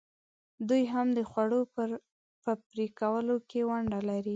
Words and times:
دوی 0.67 0.83
هم 0.93 1.07
د 1.17 1.19
خوړو 1.29 1.61
په 2.43 2.51
پرې 2.69 2.87
کولو 2.99 3.35
کې 3.49 3.59
ونډه 3.69 3.99
لري. 4.09 4.29